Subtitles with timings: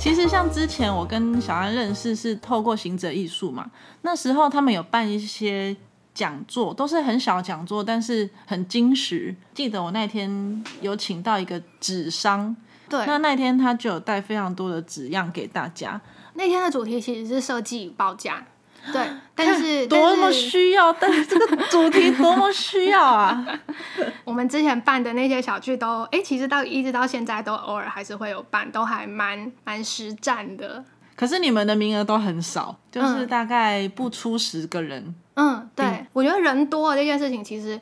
[0.00, 5.76] 其实像之前我跟小安认识是透过行者艺术嘛，那时候他们有办一些
[6.14, 9.36] 讲座，都是很小讲座，但是很精实。
[9.52, 12.56] 记得我那天有请到一个纸商，
[12.88, 16.00] 对，那那天他就有带非常多的纸样给大家。
[16.32, 18.46] 那天的主题其实是设计报价，
[18.92, 23.46] 对， 但是多么需要， 但是这个主题多么需要啊！
[24.24, 30.84] 我们之前办的那些小剧都，哎、其实到一直到现在都偶尔还是会有办，都还蛮蛮实战的。
[31.14, 35.14] 可是你们的名额都很少，就是嗯大概不出十个人。
[35.34, 37.78] 嗯，对，我觉得人多的这件事情其实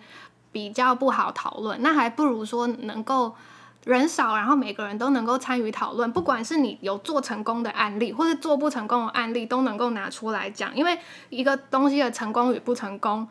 [0.51, 3.35] 比较不好讨论，那还不如说能够
[3.85, 10.99] 人少，然后每个人都能够参与讨论，不管是你有做成功的案例，或是做不成功的案例，都能够拿出来讲，因为
[11.31, 13.27] 一个东西的成功与不成功，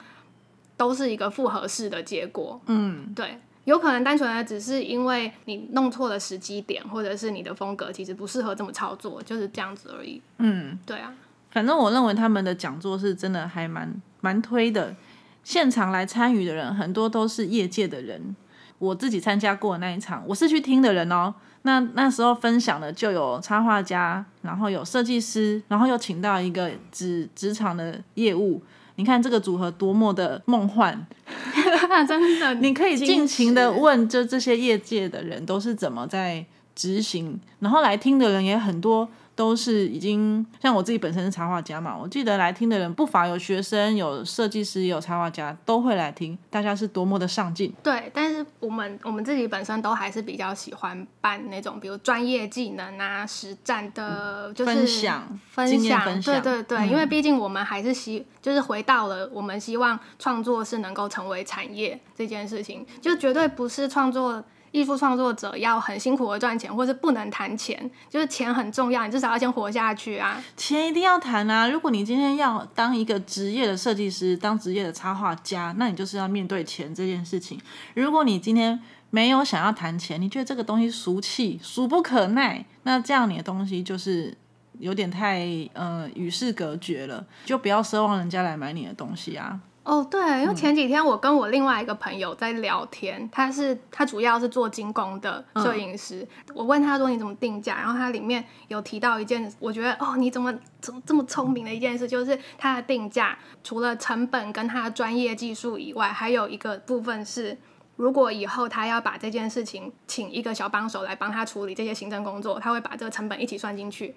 [0.76, 2.60] 都是一个复合式的结果。
[2.66, 10.22] 嗯，对，有可能单纯的只是因为你弄错了时机点，或者是你的风格其实不适合这么操作，就是这样子而已。
[10.38, 11.14] 嗯，对啊，
[11.52, 14.96] 反正我认为他们的讲座是真的还蛮蛮推的。
[15.44, 18.36] 现场来参与的人很多都是业界的人，
[18.80, 21.34] 我自己参加过的那一场，我是去听的人哦。
[21.64, 28.62] 那那时候分享的就有插画家，然后有设计师，然后又请到一个职职场的业务。
[28.96, 31.06] 你看这个组合多么的梦幻，
[32.08, 47.72] 真的，你可以尽情的问，就这些业界的人都是怎么在执行，然后来听的人也很多，都是已经像我自己本身是插画家嘛，我记得来听的人不乏有学生、有设计师、也有插画家，都会来听，大家是多么的上进。
[47.84, 64.44] 对，但是我们我们自己本身都还是比较喜欢办那种，比如专业技能啊、实战的，就是分享分享，分享对对对，嗯因为毕竟我们还是希，就是回到了我们希望创作是能够成为产业这件事情，就绝对不是创作。
[64.78, 70.40] 艺术创作者要很辛苦的赚钱，或是不能谈钱，就是钱很重要，你至少要先活下去啊。
[70.56, 71.68] 钱一定要谈啊！
[71.68, 77.60] 如果你今天要当一个职业的设计师，当职业的插画家，那你就是要面对钱这件事情。
[77.96, 78.80] 如果你今天
[79.10, 84.38] 没有想要谈钱，你觉得这个东西俗气、俗不可耐，那这样你的东西就是
[84.78, 89.60] 有点太呃与世隔绝了，就不要奢望人家来买你的东西啊。
[89.88, 96.28] 哦，对，嗯因为前几天我跟我另外一个朋友在聊天，他是他主要是做精工的嗯摄影师。
[96.54, 107.58] 我问他说你怎么定价，然后他里面有提到一件，我觉得哦你怎么怎么这么聪明的一件事，就是他的定价除了成本跟他的专业技术以外，还有一个部分是。
[107.96, 114.16] 如果以后他要把这件事情请一个小帮手来帮他处理这些行政工作，他会把这个成本一起算进去。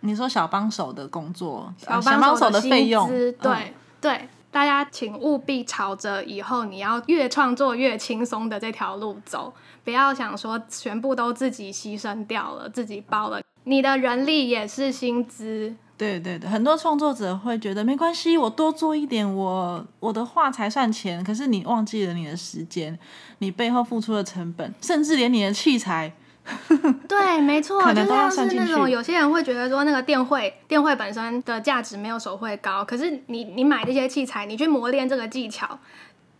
[0.00, 9.52] 你说小帮手的工作，小帮手的费用，对、嗯对，大家请务必朝着以后你要越创作越轻松的这条路走，
[9.84, 15.74] 不要想说全部都自己牺牲掉了，自己包了，你的人力也是薪资。
[15.96, 21.22] 对对对，很多创作者会觉得没关系，我多做一点，我我的画才算钱。
[21.22, 22.98] 可是你忘记了你的时间，
[23.38, 26.10] 你背后付出的成本，甚至连你的器材，
[27.08, 35.78] 对，没错，就可能都要像算进去是那种有些人会觉得说那个电绘，电绘本身的价值没有手绘高，可是你你买这些器材，你去磨练这个技巧，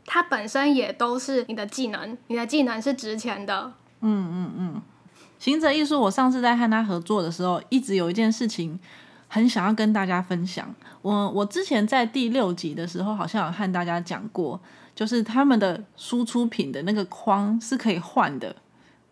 [0.07, 3.73] 它本身也都是你的技能，你的技能是值钱的。
[4.01, 4.83] 嗯嗯嗯
[5.39, 8.79] 行者艺术，我上次在和他合作的时候，一直有一件事情
[9.27, 10.75] 很想要跟大家分享。
[11.03, 14.61] 我我之前在第六集的时候，好像有和大家讲过，
[14.95, 18.55] 就是他们的输出品的那个框是可以换的。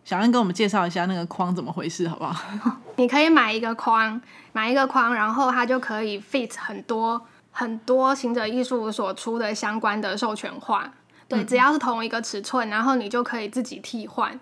[0.09, 2.33] 小恩跟我们介绍一下那个框怎么回事，好不好？
[2.97, 4.19] 你可以买一个框，
[4.53, 7.21] 买一个框，然后它就可以 fit 很多
[7.51, 10.91] 很多行者艺术所出的相关的授权画。
[11.27, 14.39] 对，只要是同一个尺寸，然后你就可以自己替换。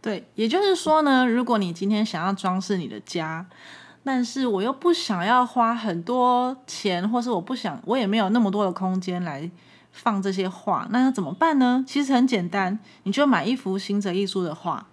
[0.00, 3.44] 对，也就是说呢，如果你今天想要装饰你的家，
[4.04, 9.50] 但是我又不想要花很多钱，或是我不想，我也没有那么多的空间来
[9.90, 11.84] 放这些画，那要怎么办呢？
[11.84, 14.86] 其实很简单，你就买一幅行者艺术的画。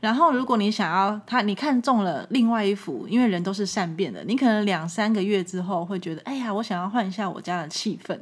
[0.00, 8.18] 然后，如果你想要它，你看中了另外一幅，因为人都是善变的，你可能两三个月之后会觉得，哎呀，我想要换一下我家的气氛，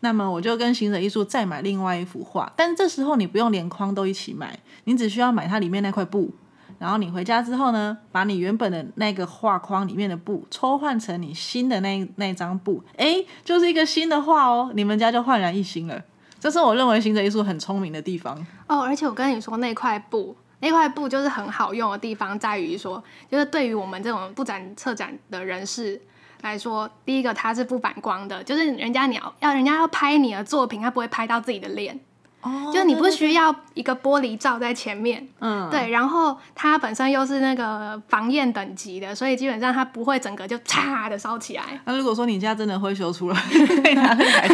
[0.00, 6.32] 那么我就跟行者艺术再买另外一幅画，但这时候你不用连框都一起买，你只需要买它里面那块布，
[6.80, 16.02] 然后你回家之后呢，把你原本的那个画框里面的布抽换成你新的那那张布，诶，就是一个新的画哦，你们家就焕然一新了。
[16.40, 18.36] 这是我认为行者艺术很聪明的地方。
[18.68, 26.00] 哦，而且我跟你说，那块布，那块布就是很好用的地方，在于说，就是对于我们这种布展策展的人士
[26.40, 32.00] 来说，第一个它是不反光的，就是人家你要要人家要拍你的作品，他不会拍到自己的脸。
[32.40, 43.40] 哦就是你不需要一个玻璃罩在前面，嗯，对，然后它本身又是那个防焰等级的，所以基本上它不会整个就嚓的烧起来，那如果说你家真的会修出来，
[43.82, 44.46] 可以拿那台，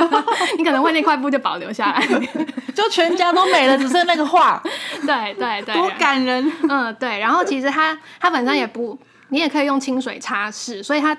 [0.56, 2.00] 你可能会那块布就保留下来。
[2.74, 4.62] 就全家都没了，只剩那个画，
[5.06, 6.52] 对对对，多感人。
[6.68, 8.98] 嗯，对，然后其实它它本身也不，
[9.28, 11.16] 你也可以用清水擦拭，所以它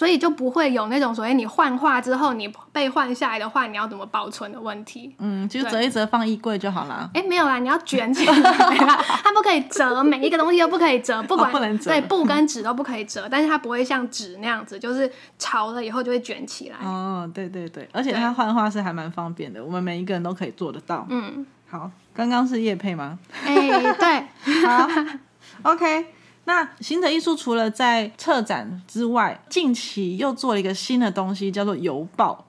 [0.00, 5.14] 所以就不会有那种所谓你换画之后你被换下来的话，你要怎么保存的问题。
[5.18, 7.10] 嗯，就对折一折放衣柜就好了。
[7.12, 16.76] 哎，没有啦，你要卷起来啦， 它不可以折，每一个东西都不可以折，不管、哦不能折对布跟纸都不可以折，但是它不会像纸那样子，就是潮了以后就会卷起来。
[16.82, 21.06] 哦，对对对，而且它换画是还蛮方便的，我们每一个人都可以做得到。
[21.10, 23.18] 嗯，好，刚刚是叶配吗？
[23.44, 23.54] 哎，
[23.92, 24.88] 对， 好
[25.64, 26.06] ，OK。
[26.50, 32.44] 那行者艺术除了在策展之外，近期又做了一个新的东西，叫做邮报。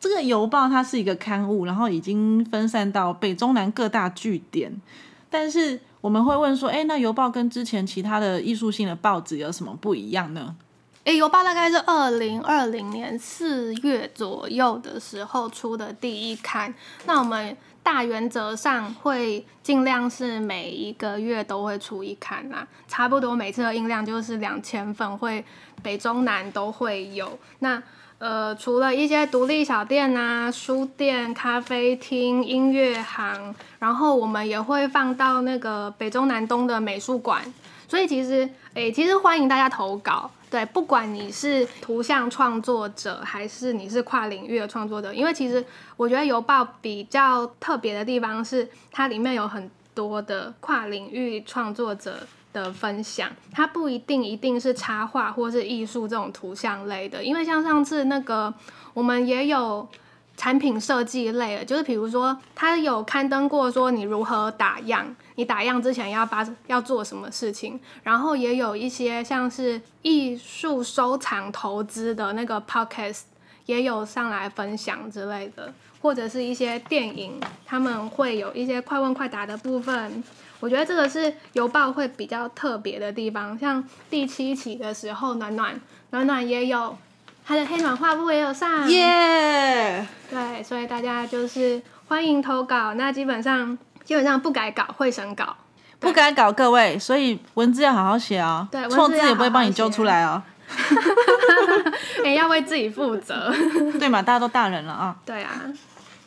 [0.00, 4.80] 这个邮报它是一个刊物，然后已经分散到北中南各大据点。
[5.28, 10.56] 但是我们会问说，哎，那邮报跟之前其他的艺术性的报纸有什么不一样呢？
[11.04, 16.72] 诶，邮报大概是二零二零年四月左右的时候出的第一刊。
[17.04, 25.44] 那我们大原则上会尽量是每一个月都会出一刊啦，差不多每次的印量就是两千份，会
[25.82, 27.38] 北中南都会有。
[27.58, 27.82] 那
[28.18, 37.42] 呃，除了一些独立小店啊、书店、咖啡厅、音乐行，然后我们也会放到那个北中南东的美术馆。
[37.88, 40.30] 所以其实，诶、其实欢迎大家投稿。
[40.52, 45.64] 对，不管你是图像创作者，还是你是跨领域的创作者，因为其实
[45.96, 52.18] 我觉得邮报比较特别的地方是，它里面有很多的跨领域创作者
[52.52, 58.52] 的分享，它不一定一定是插画或是艺术这种图像类的，因为像上次那个
[58.92, 59.88] 我们也有。
[60.36, 73.22] 产品设计类的，就是比如说，他有刊登过说你如何打样，你打样之前要把要做什么事情，然后也有一些像是艺术收藏投资的那个 podcast
[73.66, 80.24] 也有上来分享之类的，或者是一些电影，他们会有一些快问快答的部分。
[80.58, 85.80] 我觉得这个是邮报会比较特别的地方，像第七期的时候，暖暖
[86.10, 86.96] 暖暖也有
[87.44, 92.94] 他的黑暖画布也有上，耶、对，所以大家就是欢迎投稿。
[92.94, 95.56] 那基本上基本上不改稿会审稿，
[95.98, 98.66] 不改稿各位，所以文字要好好写哦。
[98.70, 100.42] 对错字也不会帮你揪出来哦。
[102.24, 103.52] 也要为自己负责。
[103.98, 105.16] 对嘛，大家都大人了啊。
[105.26, 105.62] 对啊，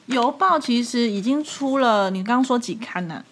[0.07, 3.23] 邮报其实已经出了，你刚刚说几刊呢、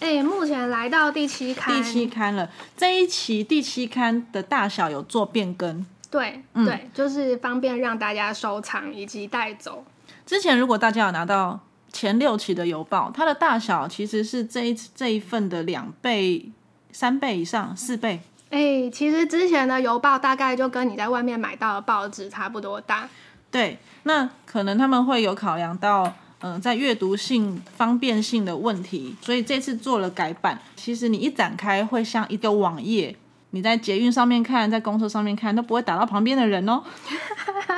[0.00, 2.48] 哎、目前来到第七刊，第七刊了。
[2.76, 5.84] 这一期第七刊的大小有做变更。
[6.10, 9.84] 对、嗯对，就是方便让大家收藏以及带走。
[10.24, 11.60] 之前如果大家有拿到
[11.92, 16.50] 前六期的邮报，它的大小其实是这一这一份的两倍、
[16.92, 18.20] 三倍以上、四倍。
[18.50, 23.08] 哎、其实之前的邮报大概就跟你在外面买到的报纸差不多大。
[23.50, 30.60] 对，那可能他们会有考量到，嗯、在阅读性、方便性的问题，所以这次做了改版。
[30.76, 33.16] 其实你一展开，会像一个网页，
[33.56, 36.82] 你在捷运上面看，在公车上面看，都不会打到旁边的人哦。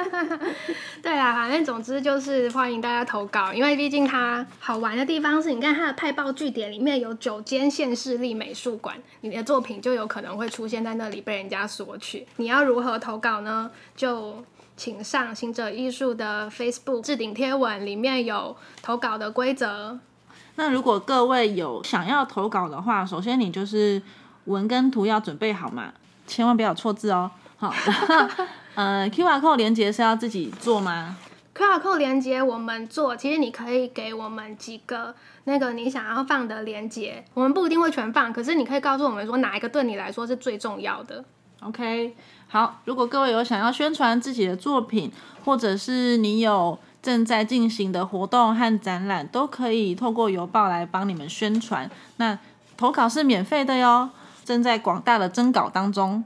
[1.01, 12.27] 对啊，反正总之就是欢迎大家投稿，因为毕竟它好玩的地方是，你看它的派报据点里面有九间县市立美术馆，你的作品就有可能会出现在那里被人家索取。
[12.39, 13.71] 你要如何投稿呢？
[13.95, 14.45] 就
[14.77, 20.01] 请上行者艺术的 Facebook 置顶贴文，里面有投稿的规则。
[20.57, 24.03] 那如果各位有想要投稿的话，首先你就是
[24.49, 25.93] 文跟图要准备好嘛，
[26.27, 27.31] 千万不要有错字哦。
[27.57, 27.73] 好，
[28.75, 31.17] 呃，QR code 连接是要自己做吗
[31.55, 35.15] ？QR code 连接我们做，其实你可以给我们几个
[35.45, 41.25] 那个你想要放的连接，我们不一定会全放，可是你可以告诉我们说哪一个对你来说是最重要的。
[41.63, 42.15] OK，
[42.47, 45.11] 好，如果各位有想要宣传自己的作品，
[45.45, 51.91] 或者是你有正在进行的活动和展览，都可以透过邮报来帮你们宣传。
[52.19, 52.39] 那
[52.77, 54.09] 投稿是免费的哟，
[54.49, 56.25] 正在广大的征稿当中，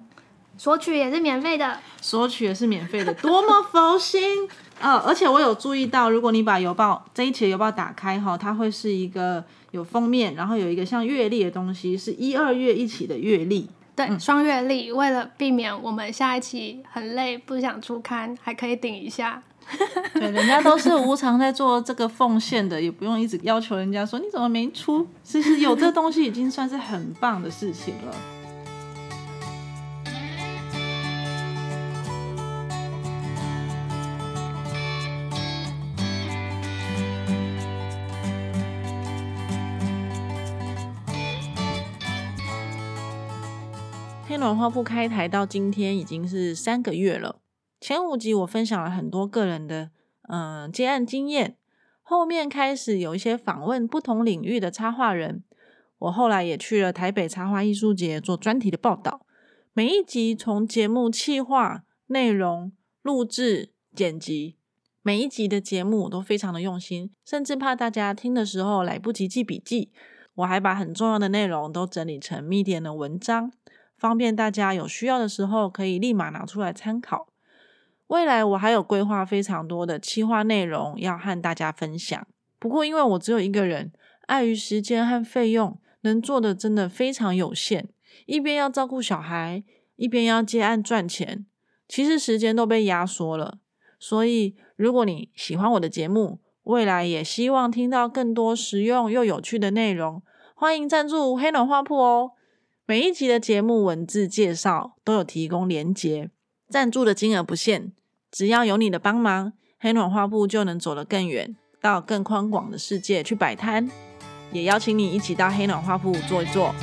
[0.57, 1.81] 索取也是免费的。
[2.01, 4.49] 索取也是免费的，多么佛心！
[4.81, 13.69] 呃，而且我有注意到，如果你把邮报这一期的邮报打开哈，它会是一个有封面，然后有一个像月历的东西，是一二月一起的月历。
[13.97, 19.43] 对，双月历，为了避免我们下一期很累不想出刊，还可以顶一下。
[20.15, 25.07] 对人家都是无偿在做这个奉献的也不用一直要求人家说你怎么没出？
[25.23, 28.15] 其实有这东西已经算是很棒的事情了。
[44.29, 47.42] 黑暖花铺开台到今天已经是三个月了。
[47.83, 49.91] 前五集我分享了很多个人的
[50.29, 51.57] 嗯接案经验，
[52.01, 55.43] 后面开始有一些访问不同领域的插画人。
[55.99, 59.27] 我后来也去了台北插画艺术节做专题的报道。
[59.73, 62.71] 每一集从节目企划、内容、
[63.03, 64.55] 录制、剪辑，
[65.03, 69.91] 每一集的节目我都非常的用心，甚至怕大家听的时候来不及记笔记。
[70.37, 73.51] 我还把很重要的内容都整理成密点的文章，
[73.99, 77.27] 方便大家有需要的时候可以立马拿出来参考。
[78.13, 82.27] 未来我还有规划非常多的企划内容要和大家分享。
[82.59, 83.91] 不过因为我只有一个人，
[84.27, 87.89] 碍于时间和费用，能做的真的非常有限。
[88.27, 89.65] 一边要照顾小孩，
[89.97, 91.47] 一边要接案赚钱，
[91.89, 93.61] 其实时间都被压缩了。
[93.99, 100.23] 所以如果你喜欢我的节目，未来也希望听到更多实用又有趣的内容，
[100.55, 102.33] 欢迎赞助黑暖画铺哦。
[102.85, 106.29] 每一集的节目文字介绍都有提供连结，
[106.69, 107.93] 赞助的金额不限，
[108.33, 113.91] 只要有你的帮忙，黑暖画布就能走得更远，到更宽广的世界去摆摊。
[114.53, 116.75] 也邀请你一起到黑暖画布坐一坐。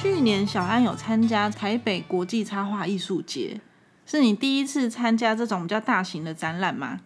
[0.00, 3.58] 去年小安有参加台北国际插画艺术节，
[4.10, 7.00] 是你第一次参加这种比较大型的展览吗？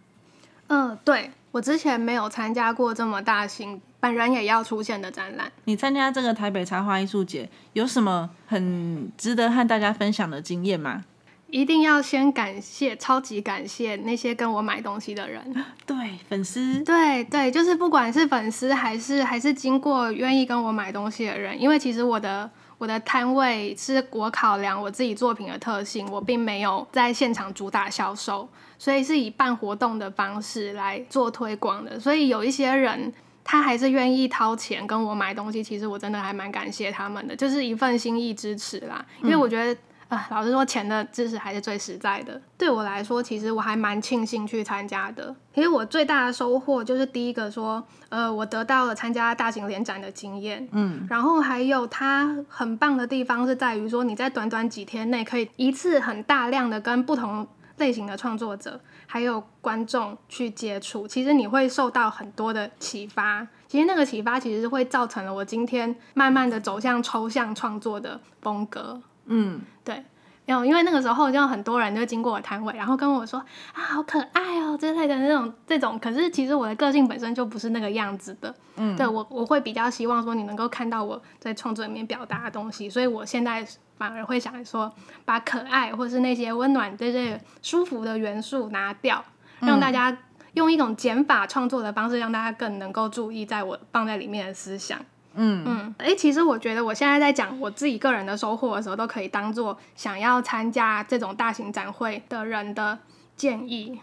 [0.69, 5.51] 嗯，对我之前没有参加过这么大型，本人也要出现的展览。
[5.65, 11.05] 你参加这个台北插画艺术节，有什么很值得和大家分享的经验吗？
[11.51, 15.43] 一定要先感谢，超级感谢那些跟我买东西的人。
[15.85, 15.97] 对，
[16.29, 22.49] 粉丝，对对，就是不管是粉丝还是还是经过愿意跟我买东西的人，因为其实我的
[22.83, 32.01] 我的摊位是我考量我自己作品的特性，我并没有在现场主打销售，所以是以办活动的方式来做推广的。
[32.01, 33.13] 所以有一些人
[33.45, 39.07] 他还是愿意掏钱跟我买东西，其实我真的还蛮感谢他们的，就是一份心意支持啦。
[39.23, 39.81] 因为我觉得。
[40.13, 42.39] 啊，老实说，钱的知识还是最实在的。
[42.59, 45.35] 对我来说，其实我还蛮庆幸去参加的。
[45.55, 50.69] 其实我最大的收获就是第一个说，呃，我得到了参加大型联展的经验。
[50.73, 63.49] 嗯，然后还有它很棒的地方是在于说，你在短短几天内可以一次很大量的跟不同类型的创作者还有观众去接触，其实你会受到很多的启发。
[63.67, 69.01] 其实那个启发其实会造成了我今天慢慢的走向抽象创作的风格。
[69.27, 70.05] 嗯，对，
[70.47, 73.39] 然后因为那个时候就很多人就经过我摊位，然后跟我说
[73.73, 75.99] 啊，好可爱哦之类的那种这种。
[75.99, 84.93] 可是其实我的个性本身就不是那个样子的，嗯，对我我会比较希望说你能够看到我在创作里面表达的东西，所以我现在反而会想说
[85.25, 89.25] 把可爱或是那些温暖这些舒服的元素拿掉，
[89.61, 90.17] 让大家
[90.55, 94.99] 用一种减法创作的方式，让大家更能够注意在我放在里面的思想。
[95.35, 102.99] 嗯嗯，哎，其实我觉得我现在在讲我自己个人的收获的时候，都可以当做想要参加这种大型展会的人的
[103.37, 104.01] 建议。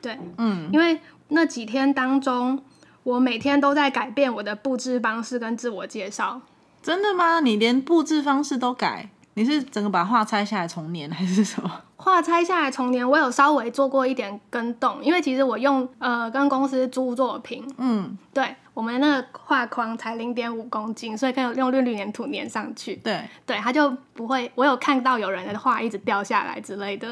[0.00, 2.62] 对，嗯，因为那几天当中，
[3.02, 6.40] 我每天都在改变我的布置方式跟自我介绍。
[6.82, 7.40] 真的吗？
[7.40, 9.08] 你连布置方式都改？
[9.36, 11.80] 你是整个把画拆下来重粘还是什么？
[11.96, 24.50] 画拆下来重粘，我有稍微做过一点跟动，因为其实我用呃跟公司租作品，嗯，对我们那个画框才零点五公斤，所以可以用绿绿粘土粘上去，对对，它就不会。
[24.56, 27.08] 我有看到有人的画一直掉下来之类的。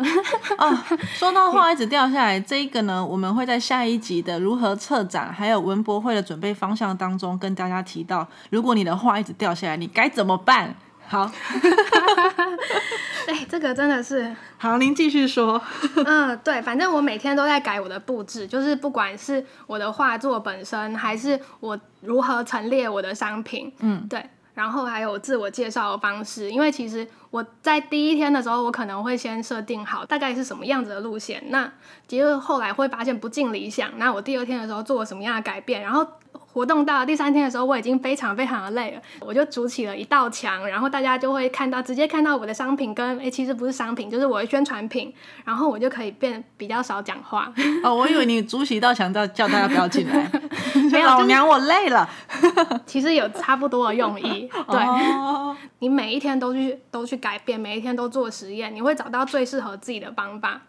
[0.59, 0.77] 哦，
[1.15, 10.75] 说到画一直掉下来，这一个呢，我们会在下一集的如何策展，还有文博会的准备方向当中跟大家提到，如果你的画一直掉下来，你该怎么办？
[11.13, 11.31] 好，
[13.29, 15.61] 哎，这个真的是 好，您继续说。
[16.07, 31.71] 嗯，对，反正我每天都在改我的布置，就是不管是我的画作本身，还是我如何陈列我的商品，嗯，对，然后还有自我介绍的方式，因为其实我在第一天的时候，我可能会先设定好大概是什么样子的路线，那
[32.09, 36.07] 其实后来会发现不尽理想，那我第二天的时候做了什么样的改变，然后。
[36.33, 45.13] 活动到第三天的时候，我已经非常非常的累了，我就筑起了一道墙，然后大家就会看到，直接看到我的商品跟诶，其实不是商品，就是我的宣传品，
[45.45, 47.53] 然后我就可以变比较少讲话。
[47.83, 50.31] 哦，我以为你筑起一道墙叫叫大家不要进来，
[50.93, 52.09] 没有，老娘我累了。
[52.85, 54.81] 其实有差不多的用意，对，
[55.79, 60.61] 你每一天都去都去改变，每一天都做实验，你会找到最适合自己的方法。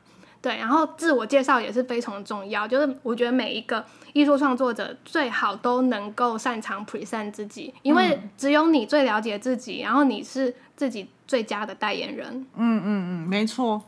[0.43, 12.27] 对，然后自我介绍也是非常重要，就是我觉得每一个艺术创作者最好都能够擅长 present 自己，因为只有你最了解自己，然后你是自己最佳的代言人。
[12.55, 13.81] 嗯嗯嗯，没错。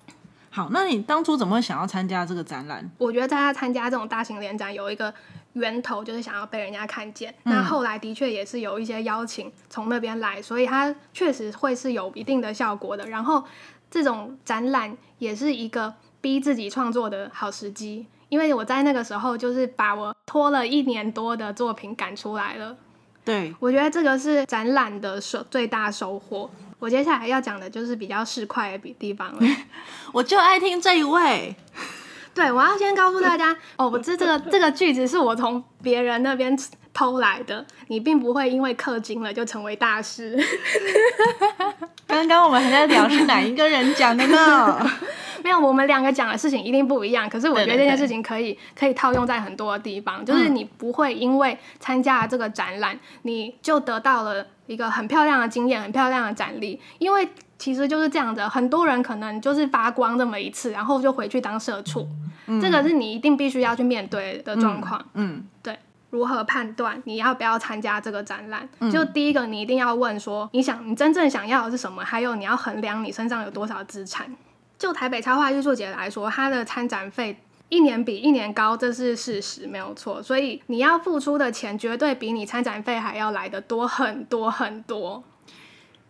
[0.49, 2.89] 好，那你当初怎么会想要参加这个展览？
[2.97, 5.13] 我觉得大家参加这种大型联展有一个
[5.51, 7.35] 源头，就是想要被人家看见。
[7.43, 13.05] 那后来的确也是有一些邀请从那边来，所以它确实会是有一定的效果的。
[13.09, 13.43] 然后
[13.91, 15.93] 这种展览也是一个
[16.25, 22.75] 逼自己创作的好时机，因为我在那个时候就是把我拖了一年多的作品赶出来了。
[23.23, 26.49] 对，我觉得这个是展览的收最大收获。
[26.79, 29.39] 我接下来要讲的就是比较市侩的地地方了。
[30.11, 31.55] 我就爱听这一位。
[32.33, 36.57] 对，我要先告诉大家， 哦，我这这个这个句子是我从别人那边
[36.91, 37.63] 偷来的。
[37.89, 40.35] 你并不会因为氪金了就成为大师。
[42.07, 44.91] 刚刚我们还在聊是哪一个人讲的呢？
[45.45, 47.29] 没有，我们两个讲的事情一定不一样。
[47.29, 56.81] 可是我觉得这件事情可以可以套用在很多的地方，就是你不会因为参加了这个展览，你就得到了一个很漂亮的经验、很漂亮的展历。
[56.97, 62.07] 因为其实就是这样的，很多人可能就是发光这么一次，然后就回去当社畜。
[62.59, 65.05] 这个是你一定必须要去面对的状况。
[65.13, 65.77] 嗯，对。
[66.09, 68.67] 如何判断你要不要参加这个展览？
[68.89, 72.03] 就第一个，你一定要问说，你想你真正想要的是什么？
[72.03, 74.25] 还有你要衡量你身上有多少资产。
[74.77, 77.37] 就台北插画艺术节来说，它的参展费
[77.69, 80.21] 一年比一年高，这是事实，没有错。
[80.21, 85.23] 所以你要付出的钱绝对比你参展费还要来的多很多很多。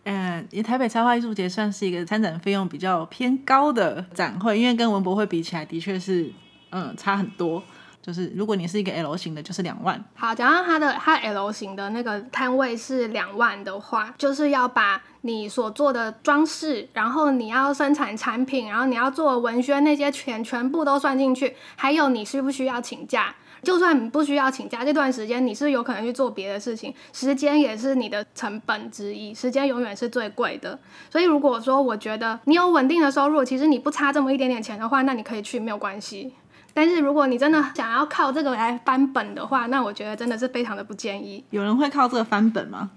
[0.04, 6.30] 嗯，台北插画艺术节算是一个参展费用比较偏高的展会，因为跟文博会比起来，的确是
[6.70, 7.62] 嗯差很多。
[8.06, 10.00] 就是如果你是一个 L 型的，就是两万。
[10.14, 23.34] 好，假如它的它 L 型的那个摊位是两万的话，就是要把你所做的装饰，然后你要生产产品，然后你要做文宣那些全全部都算进去，还有你需不需要请假？
[23.62, 30.78] 就算你不需要请假，这段时间你是有可能去做别的事情，时间也是你的成本之一，时间永远是最贵的。
[31.10, 36.32] 所以如果说我觉得你有稳定的收入，其实你不差这么一点点钱的话，那你可以去没有关系。
[36.76, 41.42] 但是如果你真的想要靠这个来翻本的话，那我觉得真的是非常的不建议。
[41.48, 42.90] 有人会靠这个翻本吗？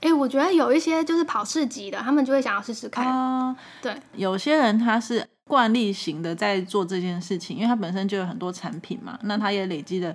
[0.00, 3.54] 哎，我觉得有一些就是跑市集的，他们就会想要试试看。
[3.80, 10.12] 对，有些人他是惯例型的在做这件事情，因为他本身就有很多产品嘛，那他也累积了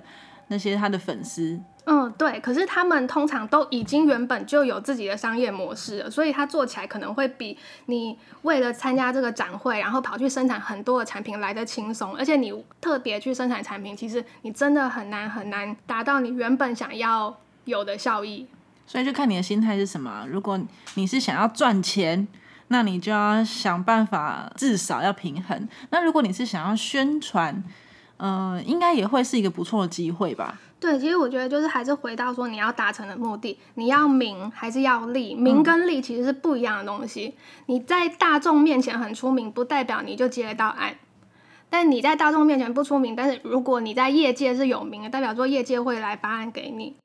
[0.48, 1.58] 那些他的粉丝。
[1.86, 2.38] 嗯，对。
[2.40, 12.14] 可是他们通常都已经原本就有自己的商业模式了，所以他做起来可能会比你为了参加这个展会，然后跑去生产很多的产品来的轻松。
[12.16, 18.46] 而且你特别去生产产品，其实你真的很难很难达到你原本想要有的效益。
[18.86, 20.26] 所以就看你的心态是什么。
[20.28, 20.60] 如果
[20.94, 22.28] 你是想要赚钱，
[22.68, 25.68] 那你就要想办法至少要平衡。
[25.90, 27.64] 那如果你是想要宣传，
[28.18, 30.58] 嗯，应该也会是一个不错的机会吧。
[30.80, 35.34] 对，其实我觉得就是还是回到说你要达成的目的，你要名还是要利？
[35.34, 37.34] 名跟利其实是不一样的东西。
[37.66, 40.94] 你在大众面前很出名，不代表你就接得到案；
[41.68, 46.96] 但你在大众面前不出名，但是如果你在业界是有名的，代表说业界会来发案给你。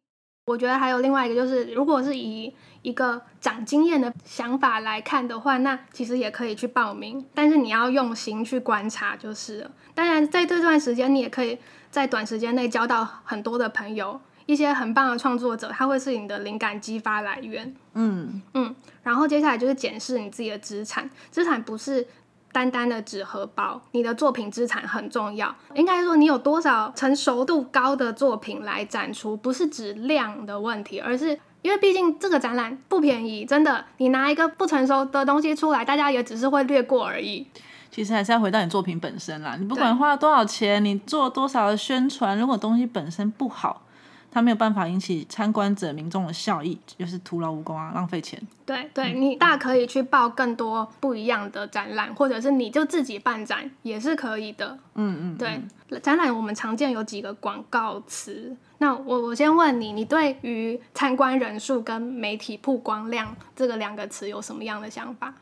[0.45, 9.71] 我觉得还有另外一个就是，如果是以一个长经验的想法来看的话，那其实也可以去报名，但是你要用心去观察就是了。
[9.93, 11.57] 当然，在这段时间，你也可以。
[11.95, 17.73] 在短时间内交到很多的朋友，一些很棒的创作者，他会是你的灵感激发来源。
[17.93, 22.05] 嗯嗯，然后接下来就是检视你自己的资产，资产不是
[22.51, 25.55] 单单的纸荷包，你的作品资产很重要。
[25.73, 37.47] 应该说你有多少成熟度高的作品来展出，不是指量的问题，而是因为毕竟这个展览不便宜，真的，你拿一个不成熟的东西出来，大家也只是会略过而已。
[37.95, 39.55] 其实还是要回到你作品本身啦。
[39.57, 43.83] 你不管花了多少钱，你做多少的宣传，如果东西本身不好，
[44.29, 48.37] 它没有办法引起参观者民众的效益，就是徒劳无功啊，浪费钱。
[48.65, 54.77] 对对，你大可以去报更多不一样的展览，或者是你就自己办展也是可以的。
[54.95, 55.37] 嗯嗯，
[55.87, 58.53] 对，展览我们常见有几个广告词。
[58.79, 65.33] 那我我先问你，你对于参观人数跟媒体曝光量这个两个词有什么样的想法？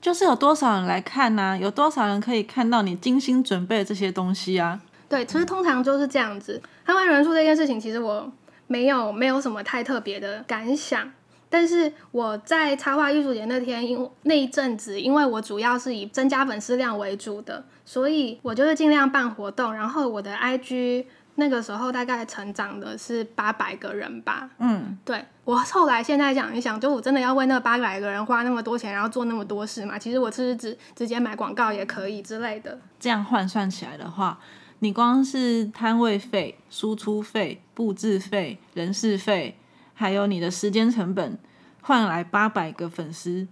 [0.00, 1.58] 就是有多少人来看呢？
[1.60, 4.80] 有多少人可以看到你精心准备的这些东西啊？
[5.08, 6.60] 对，其实通常就是这样子。
[6.84, 8.30] 看完人数这件事情，其实我
[8.66, 11.10] 没有没有什么太特别的感想。
[11.48, 21.06] 但是我在插画艺术节那天，因那一阵子，因为我主要是以增加粉丝量为主的，所以我就是尽量办活动，然后我的 IG。
[21.40, 24.48] 那个时候大概成长的是八百个人吧。
[24.58, 29.98] 嗯，对我后来现在想一想，就我真的要为那八百个人花那么多钱，然后做那么多事嘛？
[29.98, 32.78] 其实我是直直接买广告也可以之类的。
[33.00, 34.38] 这样换算起来的话，
[34.80, 39.58] 你光是摊位费、输出费、布置费、人事费，
[39.94, 41.38] 还有你的时间成本，
[41.80, 43.48] 换来八百个粉丝，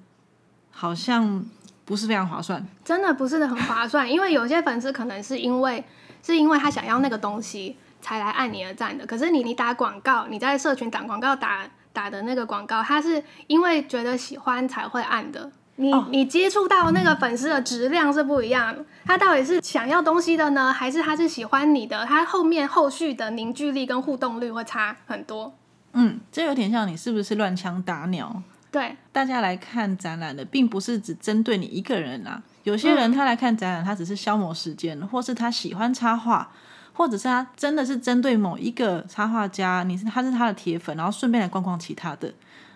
[0.71, 1.45] 好像
[1.85, 2.65] 不是非常划算。
[2.85, 5.83] 真的不是很划算，因为有些粉丝可能是因为
[6.23, 15.51] 是因为他想要那个东西才来按你而赞的，可是你你打广告，你在社群打广告打打的那个广告，他是因为觉得喜欢才会按的。
[15.81, 22.05] 你哦你接触到那个粉丝的质量是不一样的，他到底是想要东西的呢，还是他是喜欢你的？
[22.05, 25.55] 他后面后续的凝聚力跟互动率会差很多。
[25.93, 28.43] 嗯，这有点像你是不是乱枪打鸟？
[28.71, 32.43] 对，大家来看展览的，并不是只针对你一个人啦。
[32.65, 36.51] 有些人他来看展览，他只是消磨时间，或是他喜欢插画，
[36.93, 42.33] 或者是他真的是针对某一个插画家，你是他是他的铁粉，然后顺便来逛逛其他的。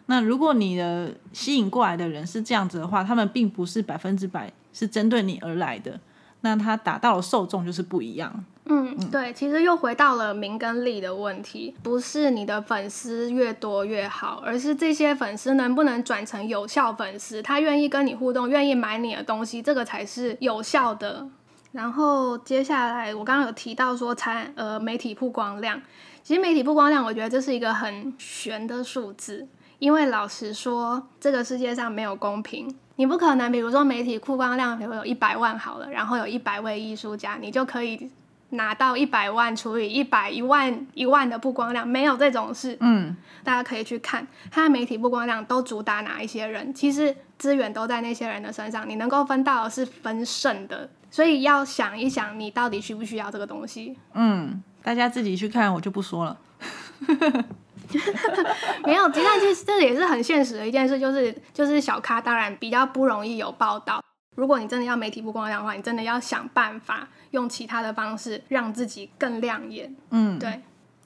[0.07, 6.01] 那如果你的吸引过来的人是这样子的话，他们并不是百分之百是针对你而来的，
[6.41, 8.45] 那他达到的受众就是不一样。
[8.65, 21.27] 嗯，对，其实又回到了名跟利的问题，不是你的粉丝越多越好，而是这些粉丝能不能转成有效粉丝，他愿意跟你互动，愿意买你的东西，这个才是有效的。
[21.73, 25.81] 然后接下来我刚刚有提到说才呃媒体曝光量，
[26.23, 29.49] 其实媒体曝光量，我觉得这是一个很悬的数字，
[29.81, 32.73] 因为老实说，这个世界上没有公平。
[32.97, 38.09] 你不可能，比如说媒体曝光量，比如有一百万好了，然后有一百位艺术家，你就可以
[38.53, 42.77] 拿到一百万除以一百一万一万的曝光量，没有这种事。
[42.81, 53.97] 嗯，大家可以去看它的媒体曝光量都主打哪一些人，其实资源都在那些人的身上，你能够分到的是分剩的，所以要想一想，你到底需不需要这个东西。
[54.15, 56.39] 嗯，大家自己去看，我就不说了。
[58.85, 64.03] 没有，但其实这也是很现实的一件事，就是就是小咖当然比较不容易有报道。
[64.35, 69.95] 如果你真的要媒体曝光量的话，你真的要想办法用其他的方式让自己更亮眼。
[70.11, 70.63] 嗯，对，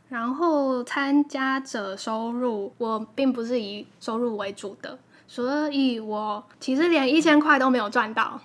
[0.08, 8.38] 然后参加者收入，我并不是以收入为主的，所以我其实连一千块都没有赚到，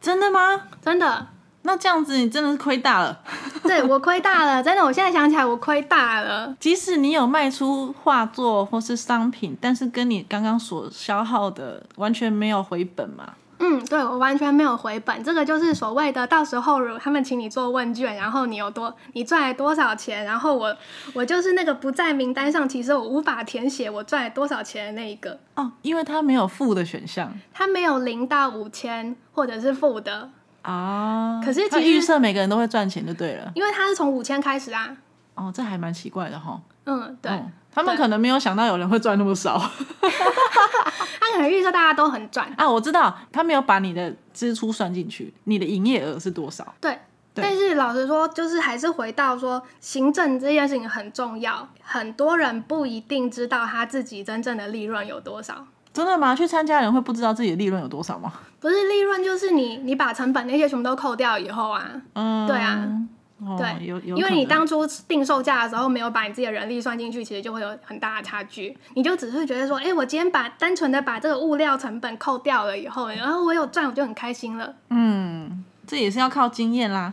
[0.00, 0.62] 真的吗？
[0.82, 1.28] 真的，
[1.62, 3.22] 那这样子你真的是亏大了。
[3.64, 6.54] 对我亏大了，真的，我现在想起来我亏大了。
[6.60, 13.34] 即使你有卖出画作或是商品，但是跟你刚刚所消耗的完全没有回本嘛？
[13.58, 20.76] 嗯，对我完全没有回本，这个就是所谓的到时候如他们请你做问卷，然后你有多你赚了多少钱，然后我
[21.14, 30.28] 我就是那个不在名单上，其实我无法填写我赚了多少钱的那一个，哦，因为它没有负的选项他没有零到五千或者是负的，
[30.62, 31.40] 啊。
[31.44, 33.50] 可是其实预设每个人都会赚钱就对了。
[33.54, 34.96] 因为他是从五千开始啊。
[35.34, 36.60] 哦，这还蛮奇怪的哈。
[36.84, 39.56] 嗯，对，嗯他们可能没有想到有人会赚那么少
[41.20, 42.68] 他可能预测大家都很赚，啊。
[42.68, 46.74] 我知道，他没有把你的支出算进去，你的营业额是多少？
[46.80, 46.98] 对。
[47.38, 51.68] 但是老实说，就是还是回到说，行政这件事情很重要。
[51.82, 55.66] 很多人不一定知道他自己真正的利润有多少。
[55.92, 56.34] 真的吗？
[56.34, 58.32] 去参加人会不知道自己的利润有多少吗？
[58.58, 62.88] 不是利润，就是你你把成本那些全部都扣掉以后啊，嗯，对啊。
[63.44, 68.76] 哦、对因为你当初定售价的时候没有把你自己的人力算进去，其实就会有很大的差距。
[68.94, 74.74] 你就只是觉得说，哎、我今天把单纯的把这个物料成本扣掉了以后，然后我有赚，我就很开心了。
[74.88, 77.12] 嗯，这也是要靠经验啦。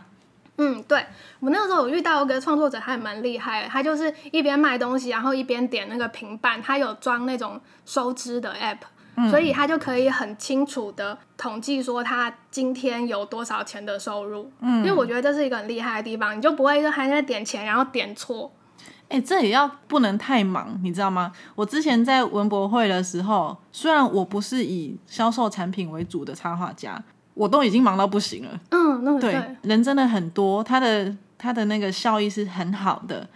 [0.56, 1.04] 嗯，对
[1.40, 8.78] 我那个时候有遇到一个创作者，他也蛮厉害的，他就是一边卖东西，然后一边点那个平板，他有装那种收支的 app，、
[9.30, 14.50] 所以他就可以很清楚的统计说他今天有多少钱的收入。
[14.60, 18.52] 嗯，因为我觉得这是一个很厉害的地方，你就不会还在点钱，然后点错。
[19.08, 21.30] 哎、这也要不能太忙，你知道吗？
[21.54, 27.00] 我之前在文博会的时候，虽然我不是以销售产品为主的插画家，
[27.34, 28.60] 我都已经忙到不行了。
[28.70, 33.28] 嗯，那对人真的很多，他的他的那个效益是很好的，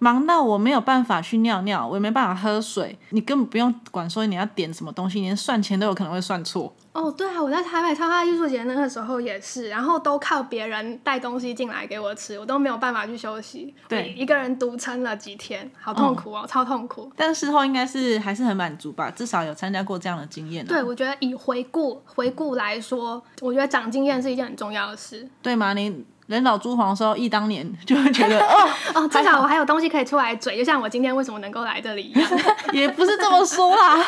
[0.00, 6.74] 忙到我没有办法去尿尿，我也没办法喝水，你根本不用管说你要点什么东西，连算钱都有可能会算错。
[6.92, 17.12] 哦，对啊，我在台北插花艺术节那个时候也是，然后都靠别人带东西进来给我吃，我都没有办法去休息，对一个人独撑了几天，好痛苦哦，超痛苦。
[17.14, 25.28] 但事后应该是还是很满足吧，至少有参加过这样的经验、啊，对，我觉得以回顾回顾来说，我觉得长经验是一件很重要的事。
[25.40, 25.74] 对吗？
[25.74, 32.30] 你人老珠黄的时候，忆当年 就会觉得 哦，哦，至少我还有东西可以出来嘴，就像我今天为什么能够来这里一样。
[32.72, 33.98] 也不是这么说啦。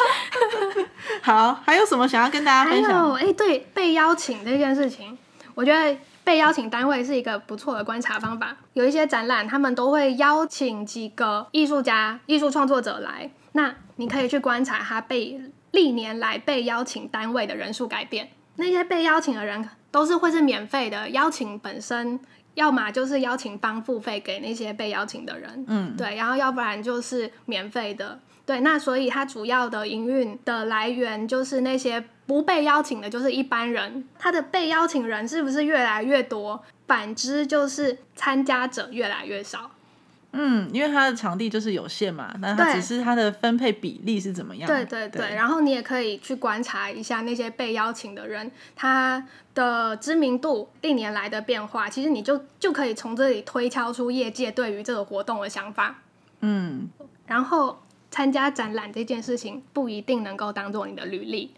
[1.20, 3.08] 好，还有什么想要跟大家分享？
[3.08, 5.18] 有，哎、对，被邀请这件事情，
[5.54, 8.56] 我觉得被邀请单位是一个不错的观察方法。
[8.74, 15.40] 有一些展览，他们都会邀请几个艺术家、艺术创作者来，那你可以去观察他被
[15.72, 18.28] 历年来被邀请单位的人数改变。
[18.56, 22.18] 那些被邀请的人都是会是免费的，邀请本身
[22.54, 36.62] 要么就是邀请方付费给那些被邀请的人，嗯，对，然后要不然就是免费的，对，那所以它主要的营运的来源就是那些不被邀请的，就是一般人，他的被邀请人是不是越来越多？
[36.86, 39.70] 反之就是参加者越来越少。
[40.32, 44.66] 嗯，因为它的场地就是有限嘛，那它只是它的分配比例是怎么样？
[44.66, 55.96] 对对对，然后你也可以去观察一下那些被邀请的人，他的知名度历年来的变化，其实你就就可以从这里推敲出业界对于这个活动的想法。
[56.40, 56.88] 嗯，
[57.26, 61.54] 然后参加展览这件事情不一定能够当做你的履历，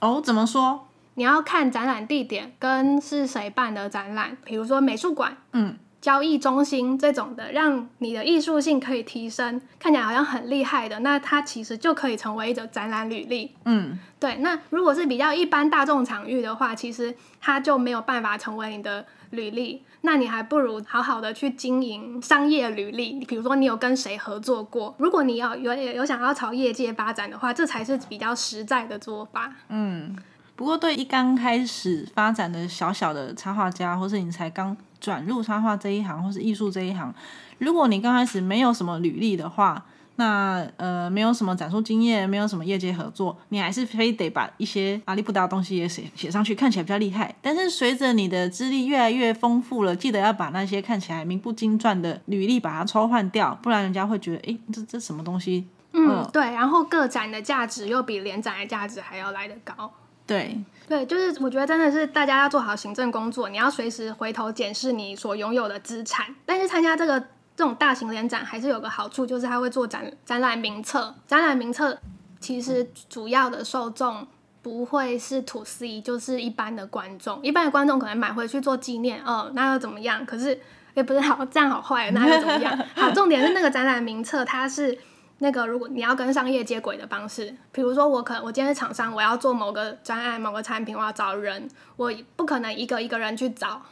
[0.00, 0.86] 哦，怎么说？
[1.16, 13.52] 你要看展览地点跟是谁办的展览，比如说美术馆、嗯，交易中心这种的，让你的艺术性可以提升，看起来好像很厉害的，那它其实就可以成为一个展览履历。
[13.64, 19.82] 嗯，对，那如果是比较一般大众场域的话，其实它就没有办法成为你的履历。
[20.02, 24.94] 那你还不如好好的去经营商业履历，比如说你有跟谁合作过。
[24.98, 29.50] 如果你要有有想要朝业界发展的话，这才是比较实在的做法。
[29.70, 30.14] 嗯
[30.56, 37.14] 不过对一刚开始发展的小小的插画家，或是你才刚转入插画这一行，或是艺术这一行，
[37.58, 39.84] 如果你刚开始没有什么履历的话，
[40.16, 47.34] 那呃没有什么展出经验，没有什么业界合作，你还是非得把一些阿里不达的东西也写写上去，看起来比较厉害。
[47.42, 55.66] 但是随着你的资历越来越丰富了，记得要把那些看起来名不经传的履历把它抽换掉，不然人家会觉得，诶，这这什么东西？
[55.92, 56.42] 嗯，对。
[56.42, 59.92] 然后个展的价值又比联展的价值还要来得高。
[60.26, 60.58] 对，
[60.88, 66.34] 对，就是我觉得真的是大家要做好行政工作，你要随时回头检视你所拥有的资产。
[66.46, 67.20] 但是参加这个
[67.54, 71.14] 这种大型联展还是有个好处，就是它会做展展览名册。
[71.26, 71.98] 展览名册
[72.40, 74.26] 其实主要的受众
[74.62, 77.38] 不会是 to C，就是一般的观众。
[77.42, 80.24] 一般的观众可能买回去做纪念，哦，那又怎么样？
[80.24, 80.58] 可是
[80.94, 82.78] 也不是好这样好坏，那又怎么样？
[82.96, 84.98] 好，重点是那个展览名册，它是。
[85.38, 93.82] 那个，如果你要跟商业接轨的方式，比如说我可我今天是厂商，我要做某个专案、某个产品，我要找人，我不可能一个一个人去找，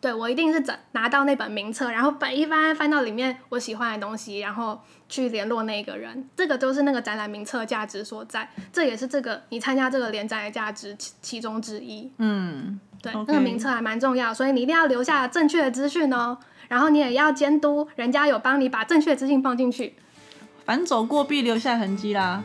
[0.00, 12.10] 对我一定是找拿到那本名册，然后翻一翻翻到里面我喜欢的东西，然后去联络那个人，这个都是那个展览名册价值所在，这也是这个你参加这个联展的价值其其中之一。
[12.18, 16.38] 嗯，对那个名册还蛮重要，所以你一定要留下正确的资讯哦，
[16.68, 19.96] 然后你也要监督人家有帮你把正确的资讯放进去。
[20.64, 22.44] 反走过必留下痕迹啦。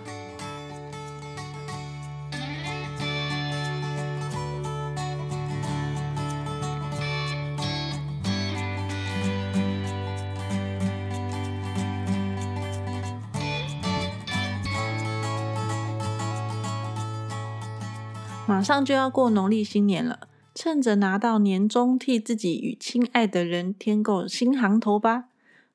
[18.49, 20.21] 马上就要过农历新年了，
[20.55, 25.25] 趁着拿到年终，替自己与亲爱的人添购新行头吧。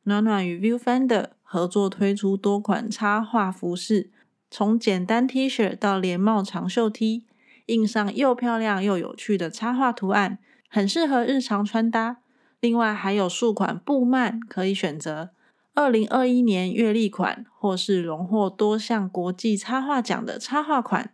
[0.04, 4.10] 暖暖与 Viewfinder 合作推出多款插画服饰，
[4.50, 7.26] 从简单 T 恤到连帽长袖 T，
[7.66, 10.38] 印上又漂亮又有趣的插画图案，
[10.70, 12.22] 很适合日常穿搭。
[12.58, 15.28] 另外还有数款布幔可以选择，
[15.74, 21.12] 二零二一年月历款或是荣获多项国际插画奖的插画款，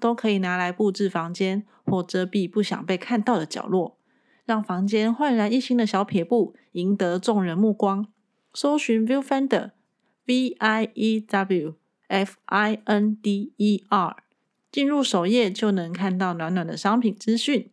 [0.00, 3.96] 都可以拿来布置房间或遮蔽不想被看到的角落，
[4.44, 8.08] 让房间焕然一新的小撇步赢得众人目光。
[8.52, 9.72] 搜寻 Viewfinder
[10.26, 11.74] V I E W
[12.08, 14.16] F I N D E R，
[14.70, 17.70] 进入首页就能看到暖暖的商品资讯。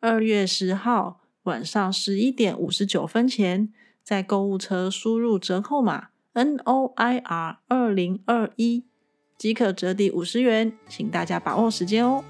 [0.00, 3.72] 二月十号晚上十一点五十九分前，
[4.04, 8.84] 在购物车输入折扣码 N O I R 二零二一，
[9.38, 12.22] 即可折抵五十元，请大家把握时间哦。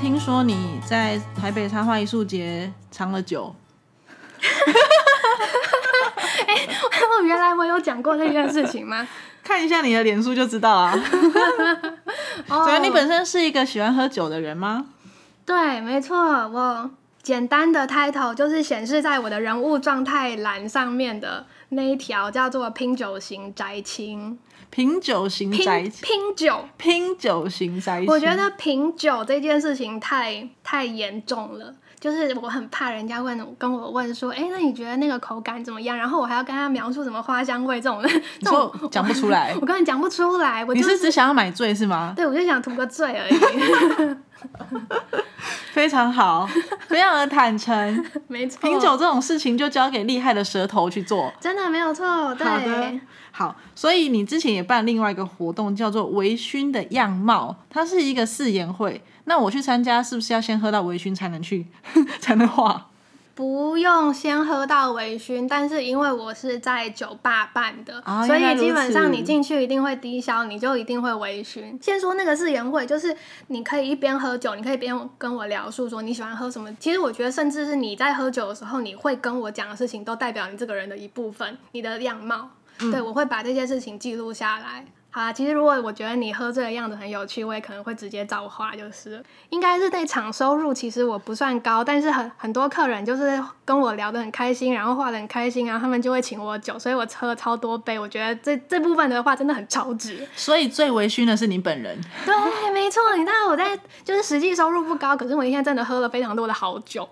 [0.00, 3.54] 听说你在台北插画艺术节藏了酒，
[7.18, 9.06] 我，原来我有讲过这件事情吗？
[9.42, 10.92] 看一下你的脸书就知道啊。
[12.48, 14.86] 哦对啊，你本身是一个喜欢喝酒的人吗？
[15.44, 16.16] 对，没错，
[16.48, 16.90] 我
[17.22, 24.38] 简单的 title 就是显示在我的人物状态栏上面的那一条，叫做“拼酒型宅青
[24.76, 26.68] 品酒”，型宅拼拼酒。
[26.76, 35.96] 拼酒型宅青，我觉得品酒这件事情太太严重了，就是我很怕人家问跟我问说，哎，那你觉得那个口感怎么样？
[35.96, 38.02] 然后我还要跟他描述什么花香味这种，
[38.42, 40.62] 这种讲不出来， 我根本讲不出来。
[40.66, 42.12] 我你是只想要买醉是吗？
[42.14, 44.16] 对，我就想图个醉而已。
[45.72, 46.46] 非常好，
[46.88, 48.04] 非常的坦诚。
[48.28, 52.34] 没错，品酒这种事情就交给厉害的舌头去做，真的没有错。
[52.34, 53.00] 对，好的，
[53.32, 53.56] 好。
[53.74, 59.02] 所以你之前也办另外一个活动，叫做微醺的样貌，它是一个誓言会。
[59.24, 61.66] 那我去参加，是不是要先喝到微醺才能去
[62.20, 62.86] 才能画？
[63.36, 71.76] 不用先喝到微醺，但是因为我是在酒吧办的，所以基本上你进去一定会低消，你就一定会微醺。
[71.84, 73.14] 先说那个誓言会，就是
[73.48, 76.74] 你可以一边喝酒，你可以边跟我聊述说你喜欢喝什么。
[76.80, 82.48] 其实我觉得，甚至是你在喝酒的时候，你会跟我讲的事情，都代表你这个人的一部分，你的样貌。
[82.78, 84.86] 对，我会把这些事情记录下来。
[85.16, 100.28] 啊，其实如果我觉得你喝醉的样子很有趣，我也可能会直接找花，就是应该是那场收入，其实我不算高，但是很很多客人就是跟我聊得很开心，然后画得很开心，然后他们就会请我酒，所以我喝了超多杯，我觉得这这部分的话真的很超值。
[100.36, 101.98] 所以最微醺的是你本人。
[102.26, 103.74] 对，没错，你知道我在
[104.04, 107.08] 就是实际收入不高，可是我一天真的喝了非常多的好酒。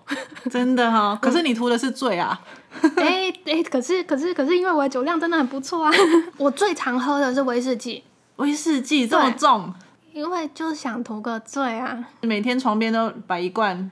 [0.51, 2.39] 真的哈，可是你图的是醉啊。
[2.97, 5.91] 哎哎，可是可是可是，因为我的酒量真的很不错啊！
[6.37, 8.03] 我最常喝的是威士忌，
[8.37, 9.73] 威士忌这么重。
[10.15, 12.01] 因为就是想图个醉啊！
[12.21, 13.91] 每天床边都摆一罐。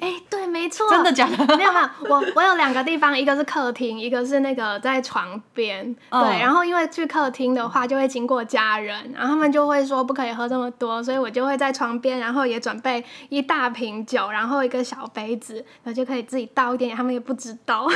[0.00, 0.86] 哎，对，没错。
[0.90, 1.56] 真的假的？
[1.56, 5.82] 没有没有，我我有两个地方，一个是客厅，一个是那个在床边。
[6.10, 17.88] 对，然后因为去客厅的话，就会经过家人，然后他们就会说不可以喝这么多，所以我就会在床边，然后也准备一大瓶酒，然后一个小杯子，然后就可以自己倒一点， 他们也不知道。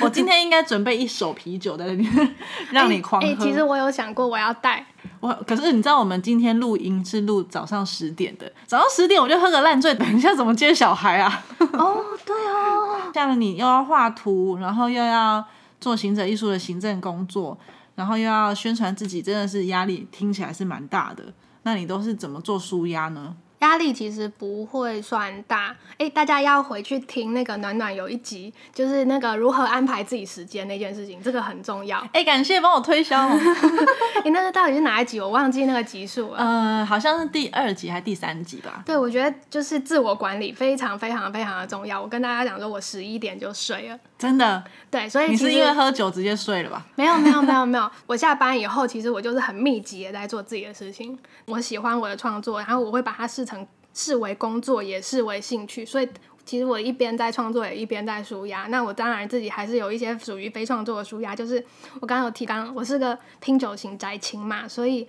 [0.00, 2.34] 我今天应该准备一手啤酒在那边，
[2.72, 3.34] 让你狂喝。
[3.36, 4.84] 其实我有想过我要带。
[5.20, 11.44] 我可是你知道，我们今天录音是录早上十点的，早上十点我就喝个烂醉，等一下怎么接小孩啊？
[11.58, 15.44] 哦，对哦，像你又要画图，然后又要
[15.80, 17.56] 做行者艺术的行政工作，
[17.94, 21.24] 然后又要宣传自己，真的是压力听起来是蛮大的。
[21.64, 23.36] 那你都是怎么做舒压呢？
[23.62, 32.04] 压力其实不会算大，哎，大家要回去听那个暖暖有一集，就是那个如何安排自己时间那件事情，这个很重要。
[32.12, 33.30] 哎，感谢帮我推销。
[34.24, 35.20] 你那个到底是哪一集？
[35.20, 36.38] 我忘记那个集数了。
[36.40, 38.82] 嗯，好像是第二集还是第三集吧？
[38.84, 42.02] 对，我觉得就是自我管理非常非常非常的重要。
[42.02, 44.62] 我跟大家讲说，我十一点就睡了，真的。
[44.90, 46.86] 对，所以你是因为喝酒直接睡了吧？
[46.94, 51.18] 没有没有没有没有， 我下班以后，其实我就是很密集的在做自己的事情。
[51.46, 53.66] 我喜欢我的创作，然后我会把它视成。
[53.94, 56.08] 视为工作，也视为兴趣，所以
[56.46, 58.66] 其实我一边在创作，也一边在舒压。
[58.68, 61.62] 那我当然自己还是有一些属于非创作的舒压，就是
[62.00, 65.06] 我刚刚有提到，我是个拼酒型宅青嘛，所以。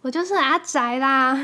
[0.00, 1.36] 我就是阿宅啦，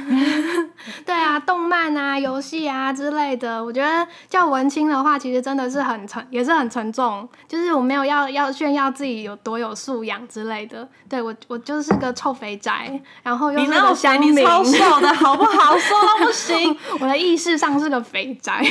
[1.05, 3.63] 对啊，动漫啊、游戏啊之类的。
[3.63, 7.29] 我觉得叫文青的话，其实真的是很沉，也是很沉重。
[7.49, 10.89] 就是我没有要要炫耀自己有多有素养之类的。
[11.09, 15.77] 对我，我就是个臭肥宅，然后又是个乡民，超瘦的 好不好？
[15.77, 16.77] 瘦到不行。
[17.01, 18.65] 我的意识上是个肥宅。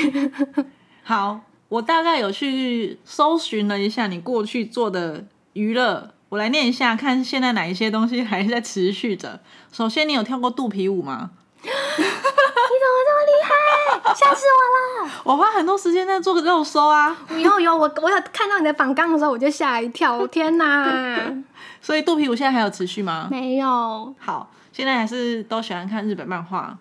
[1.03, 6.12] 好，我大概有去搜寻了一下你过去做的娱乐。
[6.33, 9.39] 我来念一下，看现在哪一些东西还在持续着。
[9.71, 11.29] 首先，你有跳过肚皮舞吗？
[11.61, 14.13] 你怎么这么厉害？
[14.15, 15.11] 吓死我了！
[15.25, 17.15] 我花很多时间在做个肉搜啊。
[17.37, 20.25] 有有，我我有看到你的反纲的时候，我就吓一跳。
[20.25, 21.31] 天哪！
[21.79, 23.27] 所以肚皮舞现在还有持续吗？
[23.29, 24.15] 没有。
[24.17, 26.75] 好，现在还是都喜欢看日本漫画。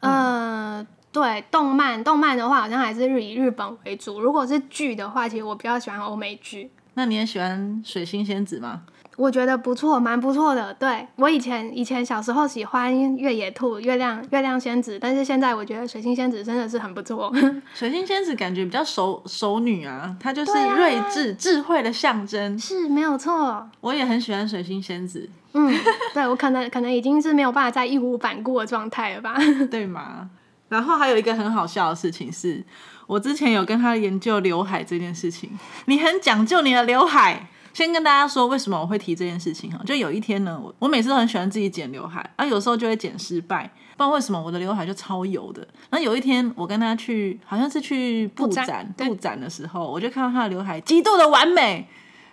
[0.00, 4.20] 呃，对，动漫动漫的话，好像还是日以日本为主。
[4.20, 6.72] 如果是剧的话，其实我比较喜欢欧美剧。
[6.94, 8.82] 那你也喜欢水星仙子吗？
[9.16, 10.74] 我觉得不错，蛮不错的。
[10.74, 17.32] 对我以前以前小时候喜欢月野兔、月亮月亮仙子，但是现在我觉得水星仙子真的是很不错。
[17.74, 23.66] 水星仙子感觉比较熟熟女啊，她就是睿智智慧的象征，是没有错。
[23.80, 25.28] 我也很喜欢水星仙子。
[25.54, 25.74] 嗯，
[26.12, 29.34] 对我可能 可能已经是没有办法再义无反顾的状态了吧？
[29.70, 30.28] 对吗？
[30.68, 32.62] 然后还有一个很好笑的事情是，
[33.06, 35.50] 我之前有跟他研究刘海这件事情。
[35.86, 37.48] 你很讲究你的刘海。
[37.76, 43.64] 先跟大家说为什么我会提这件事情哈，就有一天呢，我我每次都很喜欢自己剪刘海，啊，有时候就会剪失败，
[43.98, 45.60] 不知道为什么我的刘海就超油的。
[45.90, 51.86] 然后有一天我跟他去，好像是去布展布展的时候，我就看到他的刘海极度的完美，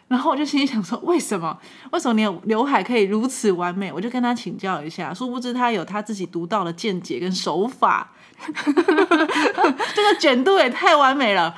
[0.08, 1.60] 然后我就心里想说，为什么？
[1.92, 3.92] 为什么你的刘海可以如此完美？
[3.92, 8.14] 我就跟他请教一下，殊不知他有他自己独到的见解跟手法，
[8.48, 11.54] 这个卷度也太完美了。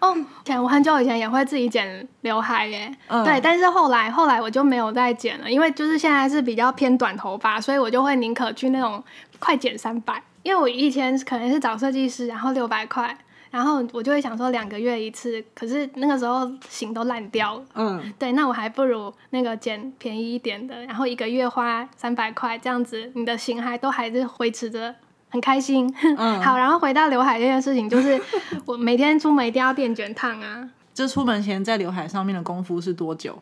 [0.00, 2.90] 哦，前我很久以前也会自己剪刘海耶，
[3.24, 9.02] 对，但是后来后来我就没有再剪了，因为就是现在是比较偏短头发，所以我就会宁可去那种
[9.38, 10.22] 快剪三百。
[10.42, 13.14] 因为我以前可能是找设计师，然后六百块，
[13.50, 17.62] 然后我就会想说两个月一次，可是那个时候型都烂掉了。
[17.74, 24.94] 嗯，对，那我还不如那个剪便宜一点的，然后一个月花三百块，这样子你的型还都还是维持着。
[25.30, 28.20] 很开心， 嗯好，然后回到刘海这件事情，就是
[28.66, 33.38] 我每天出门一定要电卷烫啊，就出门前在刘海上面的功夫是多久？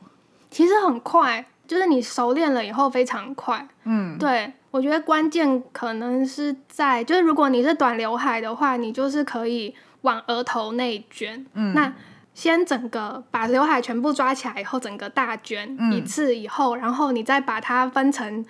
[0.51, 3.66] 其实很快，就是你熟练了以后非常快。
[3.84, 11.45] 嗯，对，我觉得关键可能是在，就是如果你是短刘海的话，你就是可以往额头内卷。
[11.55, 11.93] 嗯那
[12.34, 18.45] 先整个把刘海全部抓起来以后，整个大卷嗯一次以后，然后你再把它分成，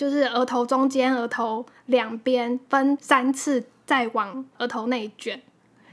[0.00, 5.38] 就是额头中间、额头两边分三次，再往额头内卷。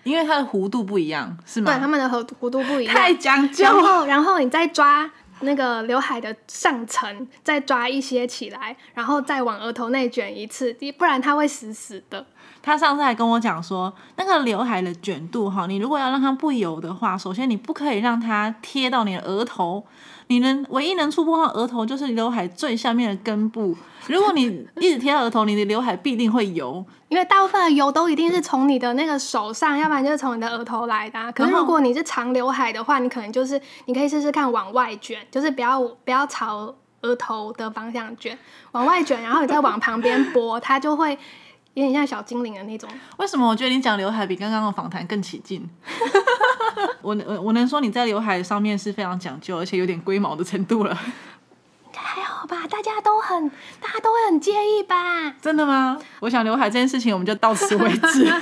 [0.05, 1.73] 因为它的弧度不一样，是吗？
[1.73, 2.95] 对，它们的弧弧度不一样。
[2.95, 3.73] 太讲究然。
[3.73, 12.25] 后，然后你再抓那个刘海的上层，再抓一些起来，然后再往额头内卷一次，不然它会死死的。
[12.61, 19.83] 他上次还跟我讲说，那个刘海的卷度哈，你如果要让它不油的话，首先你不可以让它贴到你的额头，
[20.27, 23.75] 你能唯一能触碰到额头就是刘海最下面的根部。
[24.07, 26.85] 如果你一直贴到额头，你的刘海必定会油。
[27.09, 31.31] 因为大部分的油都一定是从你的那个手上，要不然就是从你的额头来的、啊。
[31.31, 38.37] 可是如果你是长刘海的话，你可能就是你可以试试看往外卷，就是不要不要朝额头的方向卷，
[38.73, 41.17] 往外卷，然后你再往旁边拨，它就会
[41.77, 42.89] 有点像小精灵的那种。
[43.17, 45.63] 为什么我觉得你讲刘海比刚刚的访谈更起劲？
[47.03, 50.97] 我我我能说你在刘海上面是非常讲究，而且有点龟毛的程度了。
[51.93, 53.47] 还好吧，大家都很，
[53.79, 55.29] 大家都会很介意吧？
[55.39, 55.99] 真的吗？
[56.21, 58.33] 我想刘海这件事情我们就到此为止。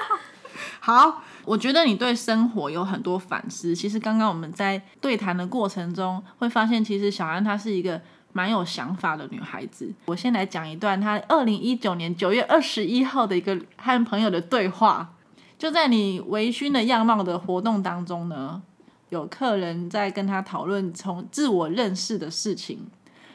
[0.80, 3.74] 好，我觉得你对生活有很多反思。
[3.74, 8.00] 其实刚刚我们在对谈的过程中，会发现其实小安他是一个
[8.32, 9.92] 蛮有想法的女孩子。
[10.06, 15.14] 我先来讲一段她二零一九年九月二十一号的一个和朋友的对话。
[15.58, 18.62] 就在你微醺的样貌的活动当中呢，
[19.08, 22.86] 有客人在跟他讨论从自我认识的事情，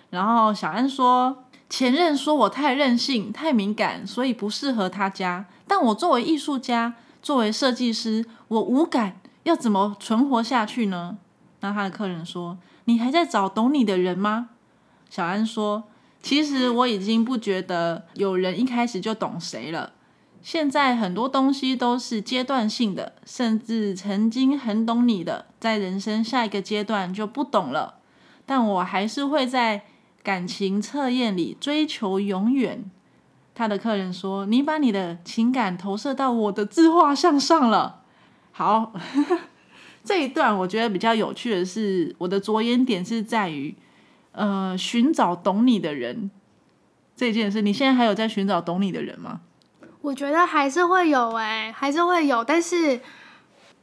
[0.09, 1.43] 然后小安说。
[1.69, 5.47] 前任说我太任性、太敏感，所以不适合他家。
[5.67, 11.17] 但我作为艺术家，作为设计师，我无感，要怎么存活下去呢？
[11.61, 14.49] 那他的客人说：“你还在找懂你的人吗？”
[15.13, 15.83] 小安说
[16.23, 19.93] ：“其实我已经不觉得有人一开始就懂谁了。
[20.41, 27.99] 现在很多东西都是阶段性的，甚至曾经很懂你的，在人生下一个阶段就不懂了。
[28.47, 29.83] 但我还是会在。”
[30.23, 32.89] 感情测验里追求永远，
[33.53, 38.03] 他的客人说：“你把你的情感投射到我的自画像上了。”
[38.53, 38.93] 好，
[40.05, 43.75] 这一段我觉得比较有趣的是，我的着眼点是在于，
[44.33, 46.29] 呃，寻找懂你的人
[47.15, 47.61] 这件事。
[47.61, 49.39] 你现在还有在寻找懂你的人吗？
[50.01, 52.99] 我觉得还是会有哎、还是会有，但是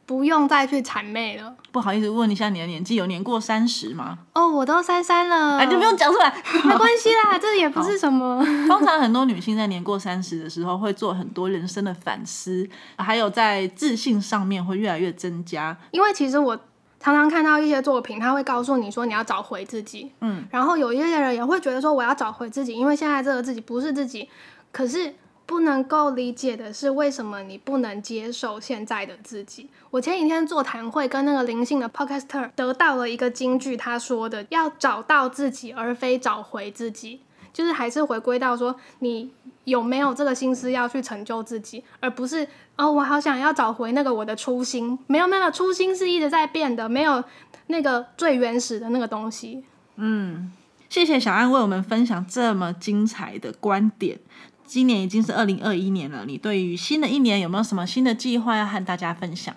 [0.04, 1.56] 不用再去谄媚了。
[1.72, 4.18] 不好意思，问一下你的年纪，有年过三十吗？
[4.34, 6.30] 哦，我都三三了，哎，就不用讲出来。
[6.64, 8.44] 没关系啦， 这也不是什么。
[8.66, 15.78] 通常很多女性在年过三十的时候，会做很多人生的反思，还有在自信上面会越来越增加。
[15.92, 16.58] 因为其实我
[17.00, 24.28] 常常看到一些作品，他会告诉你说你要找回自己，嗯，然后有一些人也会觉得说我要找回自己，因为现在这个自己不是自己，
[24.70, 25.14] 可是。
[25.46, 29.68] 不能够理解的是，为什么你不能接受现在的自己？
[29.90, 37.22] 我前几天座谈会跟那个灵性的 podcaster 得到了一个金句，他说的要找到自己，而非找回自己，
[37.52, 39.32] 就是还是回归到说你
[39.70, 42.46] 有没有这个心思要去成就自己，而不是
[42.76, 44.98] 哦，我好想要找回那个我的初心。
[45.06, 47.24] 没有，没有，初心是一直在变的，没有
[47.68, 49.64] 那个最原始的那个东西。
[49.96, 50.52] 嗯，
[50.88, 54.18] 谢谢小安为我们分享这么精彩的观点。
[54.66, 59.54] 今年已经是二零二一年了，你对于新的一年有没有什么新的计划要和大家分享？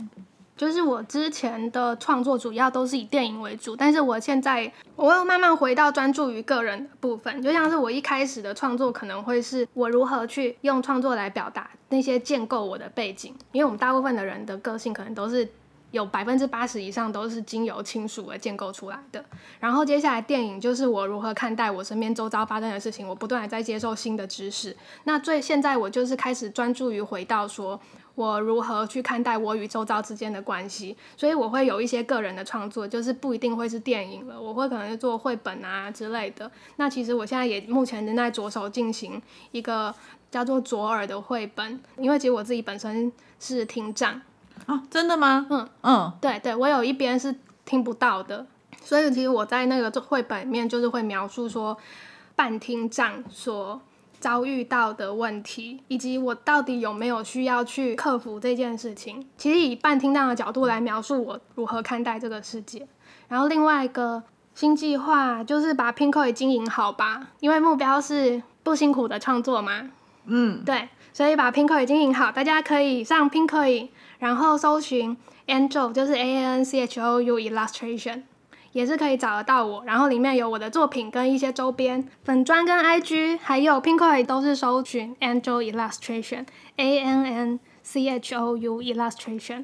[0.55, 15.49] 就是我之前的创作主要都是以电影为主，但是我现在我又慢慢回到专注于个人的部分，就像是我一开始的创作可能会是我如何去用创作来表达那些建构我的背景，因为我们大部分的人的个性可能都是。
[15.93, 19.23] 有百分之八十以上都是经由亲属而建构出来的。
[19.59, 24.75] 然后接下来电影就是我如何看待我身边周遭发生的事情，我不断在接受新的知识。
[25.03, 27.79] 那最现在我就是开始专注于回到说
[28.15, 36.49] 我如何去看待我与周遭之间的关系，所以我会有一些个人的创作，就是不一定会是电影了，我会可能是做绘本啊之类的。
[36.75, 39.93] 那其实我现在也目前正在着手进行一个
[40.29, 44.21] 叫做左耳的绘本，因为其实我自己本身是听障。
[44.67, 45.47] 啊，真的吗？
[45.49, 47.35] 嗯嗯，对对，我有一边是
[47.65, 48.45] 听不到的，
[48.81, 51.75] 所以其实我在那个绘本里面就是会描述说，
[52.35, 53.81] 半听障所
[54.23, 59.27] 遭遇到的问题，以及我到底有没有需要去克服这件事情。
[59.37, 62.87] 其实以半听档的角度来描述我如何看待这个世界。
[63.27, 64.23] 然后另外一个
[64.55, 69.91] 新计划就是把 Pinkoi 经营好吧，因为目标是不辛苦的创作嘛。
[70.25, 75.17] 嗯，对，所以把 Pinko 也经营好，大家可以上 Pinkoi，然后搜寻
[75.47, 78.21] Angel，就是 A N C H O U Illustration，
[78.73, 79.83] 也是可以找得到我。
[79.85, 89.63] 然后里面有我的作品跟一些周边，粉砖跟 I G，还有 Pinkoi 都是搜寻 Angel Illustration，A N N C H O U Illustration。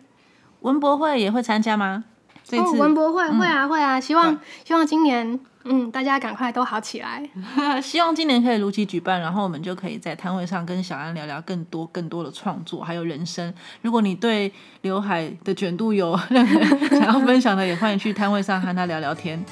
[0.61, 2.05] 文博会也会参加吗？
[2.43, 5.39] 这哦，次、文博会会啊会啊，希望希望今年
[5.71, 7.23] 嗯大家赶快都好起来。
[7.81, 13.53] 希望今年可以如期举办，然后我们就可以在摊位上跟小安聊聊更多更多的创作，还有人生。
[13.83, 14.51] 如果你对
[14.81, 19.45] 刘海的卷度有任 何想要分享的，也欢迎去摊位上和他聊聊天。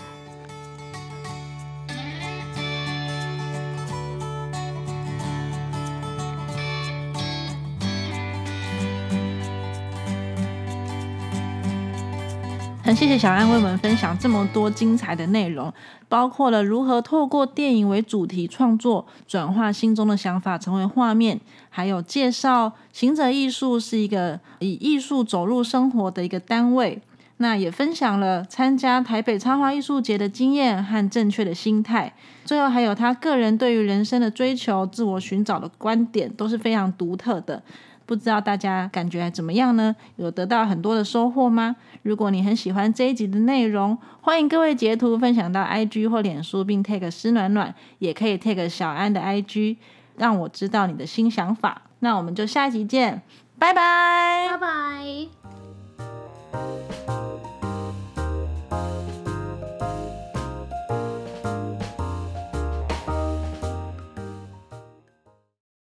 [12.98, 15.72] 谢谢小安为我们分享这么多精彩的内容，
[16.10, 21.40] 包括了如何透过电影为主题创作，转化心中的想法成为画面，
[21.70, 27.00] 还有介绍行者艺术是一个以艺术走入生活的一个单位。
[27.38, 32.12] 那也分享了参加台北插画艺术节的经验和正确的心态，
[32.46, 37.62] 最后还有他个人对于人生的追求、自我寻找的观点都是非常独特的。
[38.08, 39.96] 不知道大家感觉怎么样呢？
[40.16, 41.76] 有得到很多的收获吗？
[42.02, 49.76] 如果你很喜欢这一集的内容，欢迎各位截图分享到 IG 或脸书，并 tag 施暖暖，也可以 tag 小安的 IG，
[50.16, 51.82] 让我知道你的新想法。
[52.00, 53.22] 那我们就下集见，
[53.60, 54.48] 拜拜。
[54.52, 55.28] 拜拜。